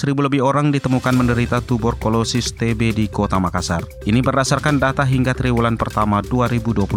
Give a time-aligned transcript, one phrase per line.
[0.00, 3.84] Seribu lebih orang ditemukan menderita tuberkulosis TB di kota Makassar.
[4.08, 6.88] Ini berdasarkan data hingga triwulan pertama 2022.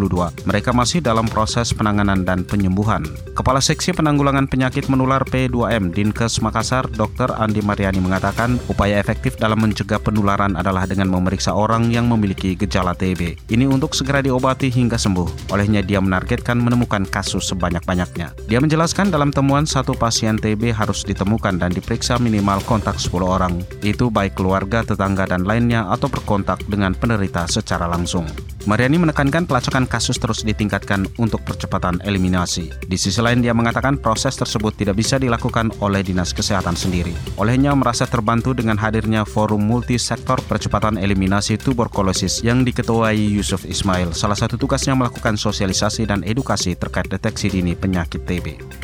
[0.48, 3.04] Mereka masih dalam proses penanganan dan penyembuhan.
[3.36, 7.36] Kepala Seksi Penanggulangan Penyakit Menular P2M Dinkes Makassar, Dr.
[7.36, 12.96] Andi Mariani mengatakan, upaya efektif dalam mencegah penularan adalah dengan memeriksa orang yang memiliki gejala
[12.96, 13.52] TB.
[13.52, 15.52] Ini untuk segera diobati hingga sembuh.
[15.52, 18.32] Olehnya dia menargetkan menemukan kasus sebanyak-banyaknya.
[18.48, 23.26] Dia menjelaskan dalam temuan satu pasien TB harus ditemukan dan diperiksa minimal kontak kontak 10
[23.26, 28.30] orang, itu baik keluarga, tetangga, dan lainnya atau berkontak dengan penderita secara langsung.
[28.70, 32.70] Mariani menekankan pelacakan kasus terus ditingkatkan untuk percepatan eliminasi.
[32.86, 37.12] Di sisi lain dia mengatakan proses tersebut tidak bisa dilakukan oleh Dinas Kesehatan sendiri.
[37.36, 44.16] Olehnya merasa terbantu dengan hadirnya forum multisektor percepatan eliminasi tuberkulosis yang diketuai Yusuf Ismail.
[44.16, 48.83] Salah satu tugasnya melakukan sosialisasi dan edukasi terkait deteksi dini penyakit TB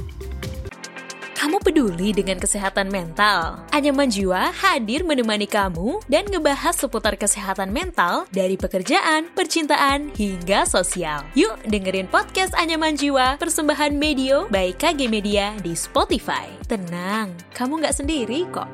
[1.69, 3.61] peduli dengan kesehatan mental.
[3.69, 11.21] Anyaman Jiwa hadir menemani kamu dan ngebahas seputar kesehatan mental dari pekerjaan, percintaan, hingga sosial.
[11.37, 16.49] Yuk dengerin podcast Anyaman Jiwa persembahan Medio by KG Media di Spotify.
[16.65, 18.65] Tenang, kamu nggak sendiri kok.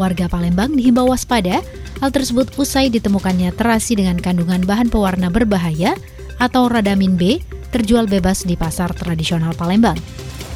[0.00, 1.60] Warga Palembang dihimbau waspada,
[2.00, 5.92] hal tersebut usai ditemukannya terasi dengan kandungan bahan pewarna berbahaya
[6.40, 10.00] atau radamin B terjual bebas di pasar tradisional Palembang.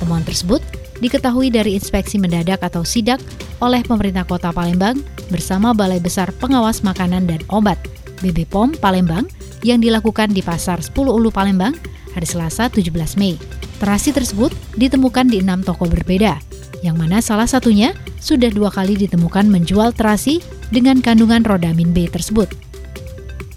[0.02, 0.62] Temuan tersebut
[0.98, 3.20] diketahui dari inspeksi mendadak atau sidak
[3.62, 4.98] oleh pemerintah kota Palembang
[5.30, 7.78] bersama Balai Besar Pengawas Makanan dan Obat
[8.22, 9.26] BB POM Palembang
[9.64, 11.74] yang dilakukan di Pasar 10 Ulu Palembang
[12.12, 13.36] hari Selasa 17 Mei.
[13.82, 16.38] Terasi tersebut ditemukan di enam toko berbeda,
[16.80, 22.48] yang mana salah satunya sudah dua kali ditemukan menjual terasi dengan kandungan rodamin B tersebut.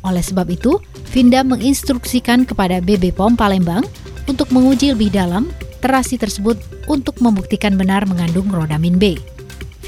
[0.03, 0.79] Oleh sebab itu,
[1.11, 3.83] Vinda menginstruksikan kepada BB POM Palembang
[4.27, 5.47] untuk menguji lebih dalam
[5.79, 6.57] terasi tersebut
[6.89, 9.17] untuk membuktikan benar mengandung rodamin B.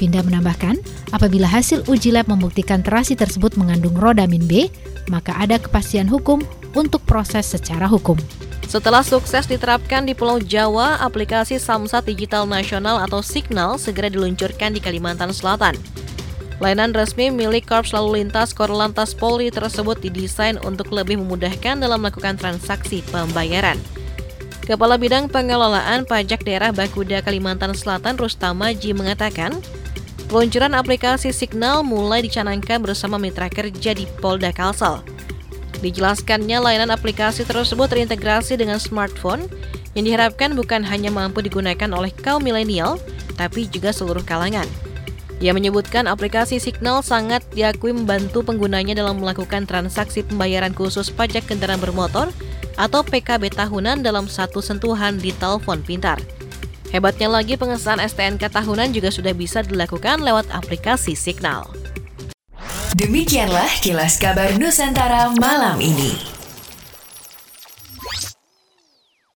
[0.00, 0.80] Vinda menambahkan,
[1.12, 4.72] apabila hasil uji lab membuktikan terasi tersebut mengandung rodamin B,
[5.12, 6.40] maka ada kepastian hukum
[6.72, 8.16] untuk proses secara hukum.
[8.70, 14.80] Setelah sukses diterapkan di Pulau Jawa, aplikasi Samsat Digital Nasional atau Signal segera diluncurkan di
[14.80, 15.74] Kalimantan Selatan.
[16.62, 22.36] Layanan resmi milik Korps Lalu Lintas Korlantas Polri tersebut didesain untuk lebih memudahkan dalam melakukan
[22.36, 23.80] transaksi pembayaran.
[24.70, 29.58] Kepala Bidang Pengelolaan Pajak Daerah Bakuda Kalimantan Selatan Rustamaji mengatakan,
[30.30, 35.02] peluncuran aplikasi Signal mulai dicanangkan bersama mitra kerja di Polda Kalsel.
[35.82, 39.50] Dijelaskannya layanan aplikasi tersebut terintegrasi dengan smartphone
[39.98, 42.94] yang diharapkan bukan hanya mampu digunakan oleh kaum milenial,
[43.34, 44.70] tapi juga seluruh kalangan.
[45.42, 51.82] Ia menyebutkan aplikasi Signal sangat diakui membantu penggunanya dalam melakukan transaksi pembayaran khusus pajak kendaraan
[51.82, 52.30] bermotor
[52.78, 56.18] atau PKB tahunan dalam satu sentuhan di telepon pintar.
[56.90, 61.70] Hebatnya lagi pengesahan STNK tahunan juga sudah bisa dilakukan lewat aplikasi Signal.
[62.98, 66.39] Demikianlah kilas kabar Nusantara malam ini.